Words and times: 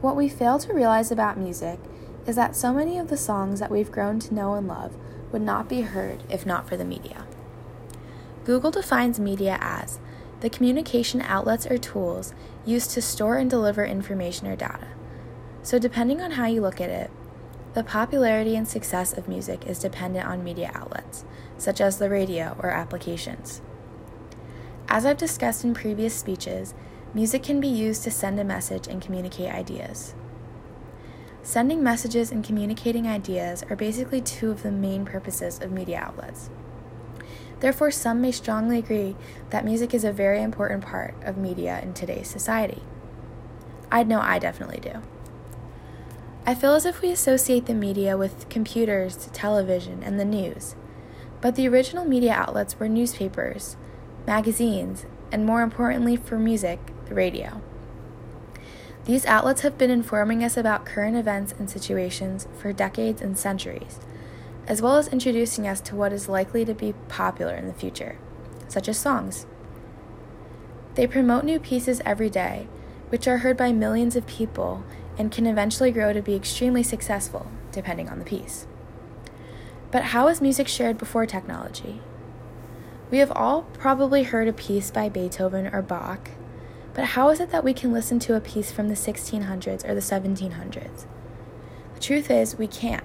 What 0.00 0.16
we 0.16 0.28
fail 0.28 0.58
to 0.58 0.74
realize 0.74 1.10
about 1.10 1.38
music 1.38 1.78
is 2.26 2.36
that 2.36 2.56
so 2.56 2.72
many 2.72 2.98
of 2.98 3.08
the 3.08 3.16
songs 3.16 3.60
that 3.60 3.70
we've 3.70 3.90
grown 3.90 4.18
to 4.20 4.34
know 4.34 4.54
and 4.54 4.68
love 4.68 4.96
would 5.32 5.42
not 5.42 5.68
be 5.68 5.82
heard 5.82 6.22
if 6.28 6.44
not 6.44 6.68
for 6.68 6.76
the 6.76 6.84
media. 6.84 7.26
Google 8.44 8.70
defines 8.70 9.18
media 9.18 9.58
as 9.60 9.98
the 10.40 10.50
communication 10.50 11.22
outlets 11.22 11.66
or 11.66 11.78
tools 11.78 12.34
used 12.64 12.90
to 12.90 13.02
store 13.02 13.36
and 13.38 13.48
deliver 13.48 13.84
information 13.84 14.46
or 14.46 14.56
data. 14.56 14.88
So, 15.62 15.78
depending 15.78 16.20
on 16.20 16.32
how 16.32 16.46
you 16.46 16.60
look 16.60 16.80
at 16.80 16.90
it, 16.90 17.10
the 17.74 17.82
popularity 17.82 18.54
and 18.54 18.68
success 18.68 19.12
of 19.12 19.28
music 19.28 19.66
is 19.66 19.78
dependent 19.78 20.26
on 20.26 20.44
media 20.44 20.70
outlets, 20.74 21.24
such 21.58 21.80
as 21.80 21.98
the 21.98 22.10
radio 22.10 22.56
or 22.58 22.70
applications. 22.70 23.60
As 24.88 25.04
I've 25.04 25.16
discussed 25.16 25.64
in 25.64 25.74
previous 25.74 26.14
speeches, 26.14 26.74
music 27.14 27.42
can 27.42 27.60
be 27.60 27.68
used 27.68 28.02
to 28.04 28.10
send 28.10 28.38
a 28.38 28.44
message 28.44 28.86
and 28.86 29.02
communicate 29.02 29.50
ideas. 29.50 30.14
Sending 31.42 31.82
messages 31.82 32.32
and 32.32 32.44
communicating 32.44 33.06
ideas 33.06 33.62
are 33.70 33.76
basically 33.76 34.20
two 34.20 34.50
of 34.50 34.62
the 34.62 34.72
main 34.72 35.04
purposes 35.04 35.60
of 35.60 35.70
media 35.70 35.98
outlets. 35.98 36.50
Therefore, 37.60 37.90
some 37.90 38.20
may 38.20 38.32
strongly 38.32 38.78
agree 38.78 39.16
that 39.50 39.64
music 39.64 39.94
is 39.94 40.04
a 40.04 40.12
very 40.12 40.42
important 40.42 40.84
part 40.84 41.14
of 41.22 41.36
media 41.38 41.80
in 41.82 41.94
today's 41.94 42.28
society. 42.28 42.82
I 43.90 44.02
know 44.02 44.20
I 44.20 44.38
definitely 44.38 44.80
do. 44.80 45.02
I 46.44 46.54
feel 46.54 46.74
as 46.74 46.84
if 46.84 47.00
we 47.00 47.10
associate 47.10 47.66
the 47.66 47.74
media 47.74 48.16
with 48.16 48.48
computers, 48.48 49.28
television, 49.32 50.02
and 50.02 50.18
the 50.18 50.24
news, 50.24 50.76
but 51.40 51.54
the 51.54 51.68
original 51.68 52.04
media 52.04 52.32
outlets 52.32 52.78
were 52.78 52.88
newspapers, 52.88 53.76
magazines, 54.26 55.06
and 55.32 55.46
more 55.46 55.62
importantly 55.62 56.16
for 56.16 56.38
music, 56.38 56.78
the 57.06 57.14
radio. 57.14 57.60
These 59.04 59.26
outlets 59.26 59.60
have 59.60 59.78
been 59.78 59.90
informing 59.90 60.42
us 60.42 60.56
about 60.56 60.84
current 60.84 61.16
events 61.16 61.54
and 61.58 61.70
situations 61.70 62.48
for 62.58 62.72
decades 62.72 63.22
and 63.22 63.38
centuries, 63.38 64.00
as 64.66 64.82
well 64.82 64.96
as 64.96 65.06
introducing 65.08 65.68
us 65.68 65.80
to 65.82 65.94
what 65.94 66.12
is 66.12 66.28
likely 66.28 66.64
to 66.64 66.74
be 66.74 66.92
popular 67.08 67.54
in 67.54 67.68
the 67.68 67.74
future, 67.74 68.18
such 68.66 68.88
as 68.88 68.98
songs. 68.98 69.46
They 70.96 71.06
promote 71.06 71.44
new 71.44 71.60
pieces 71.60 72.02
every 72.04 72.30
day, 72.30 72.66
which 73.10 73.28
are 73.28 73.38
heard 73.38 73.56
by 73.56 73.70
millions 73.70 74.16
of 74.16 74.26
people 74.26 74.82
and 75.16 75.30
can 75.30 75.46
eventually 75.46 75.92
grow 75.92 76.12
to 76.12 76.20
be 76.20 76.34
extremely 76.34 76.82
successful, 76.82 77.46
depending 77.70 78.08
on 78.08 78.18
the 78.18 78.24
piece. 78.24 78.66
But 79.92 80.04
how 80.04 80.26
is 80.28 80.40
music 80.40 80.66
shared 80.66 80.98
before 80.98 81.26
technology? 81.26 82.00
We 83.10 83.18
have 83.18 83.30
all 83.32 83.62
probably 83.62 84.24
heard 84.24 84.48
a 84.48 84.52
piece 84.52 84.90
by 84.90 85.08
Beethoven 85.08 85.68
or 85.68 85.80
Bach, 85.80 86.30
but 86.96 87.04
how 87.04 87.28
is 87.28 87.40
it 87.40 87.50
that 87.50 87.62
we 87.62 87.74
can 87.74 87.92
listen 87.92 88.18
to 88.20 88.36
a 88.36 88.40
piece 88.40 88.72
from 88.72 88.88
the 88.88 88.94
1600s 88.94 89.86
or 89.86 89.94
the 89.94 90.00
1700s? 90.00 91.04
The 91.94 92.00
truth 92.00 92.30
is, 92.30 92.56
we 92.56 92.66
can't. 92.66 93.04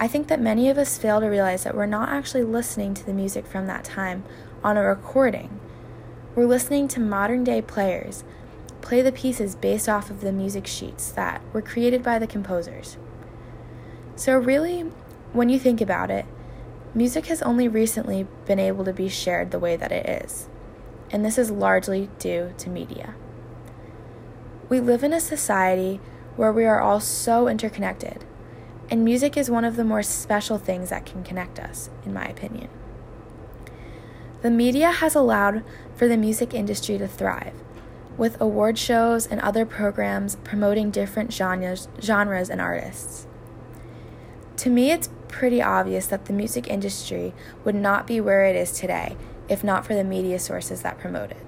I 0.00 0.08
think 0.08 0.26
that 0.26 0.40
many 0.40 0.68
of 0.68 0.76
us 0.76 0.98
fail 0.98 1.20
to 1.20 1.26
realize 1.28 1.62
that 1.62 1.76
we're 1.76 1.86
not 1.86 2.08
actually 2.08 2.42
listening 2.42 2.92
to 2.94 3.06
the 3.06 3.12
music 3.12 3.46
from 3.46 3.68
that 3.68 3.84
time 3.84 4.24
on 4.64 4.76
a 4.76 4.82
recording. 4.82 5.60
We're 6.34 6.46
listening 6.46 6.88
to 6.88 7.00
modern 7.00 7.44
day 7.44 7.62
players 7.62 8.24
play 8.80 9.02
the 9.02 9.12
pieces 9.12 9.54
based 9.54 9.88
off 9.88 10.10
of 10.10 10.20
the 10.20 10.32
music 10.32 10.66
sheets 10.66 11.12
that 11.12 11.42
were 11.52 11.62
created 11.62 12.02
by 12.02 12.18
the 12.18 12.26
composers. 12.26 12.96
So, 14.16 14.36
really, 14.36 14.80
when 15.32 15.48
you 15.48 15.60
think 15.60 15.80
about 15.80 16.10
it, 16.10 16.26
music 16.92 17.26
has 17.26 17.40
only 17.42 17.68
recently 17.68 18.26
been 18.46 18.58
able 18.58 18.84
to 18.84 18.92
be 18.92 19.08
shared 19.08 19.52
the 19.52 19.60
way 19.60 19.76
that 19.76 19.92
it 19.92 20.24
is, 20.24 20.48
and 21.14 21.24
this 21.24 21.38
is 21.38 21.48
largely 21.48 22.10
due 22.18 22.52
to 22.58 22.68
media. 22.68 23.14
We 24.68 24.80
live 24.80 25.04
in 25.04 25.12
a 25.12 25.20
society 25.20 26.00
where 26.34 26.52
we 26.52 26.64
are 26.64 26.80
all 26.80 26.98
so 26.98 27.46
interconnected, 27.46 28.24
and 28.90 29.04
music 29.04 29.36
is 29.36 29.48
one 29.48 29.64
of 29.64 29.76
the 29.76 29.84
more 29.84 30.02
special 30.02 30.58
things 30.58 30.90
that 30.90 31.06
can 31.06 31.22
connect 31.22 31.60
us, 31.60 31.88
in 32.04 32.12
my 32.12 32.24
opinion. 32.24 32.68
The 34.42 34.50
media 34.50 34.90
has 34.90 35.14
allowed 35.14 35.62
for 35.94 36.08
the 36.08 36.16
music 36.16 36.52
industry 36.52 36.98
to 36.98 37.06
thrive 37.06 37.54
with 38.18 38.40
award 38.40 38.76
shows 38.76 39.24
and 39.24 39.40
other 39.40 39.64
programs 39.64 40.34
promoting 40.42 40.90
different 40.90 41.32
genres, 41.32 41.86
genres 42.00 42.50
and 42.50 42.60
artists. 42.60 43.28
To 44.56 44.70
me, 44.70 44.90
it's 44.90 45.10
pretty 45.28 45.62
obvious 45.62 46.08
that 46.08 46.24
the 46.24 46.32
music 46.32 46.68
industry 46.68 47.34
would 47.64 47.76
not 47.76 48.04
be 48.04 48.20
where 48.20 48.44
it 48.44 48.56
is 48.56 48.72
today 48.72 49.16
if 49.48 49.64
not 49.64 49.86
for 49.86 49.94
the 49.94 50.04
media 50.04 50.38
sources 50.38 50.82
that 50.82 50.98
promote 50.98 51.30
it. 51.30 51.46